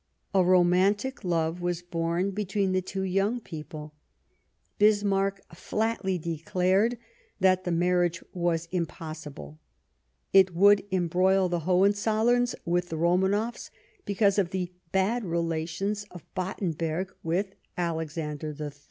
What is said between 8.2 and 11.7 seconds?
was impossible; it would embroil the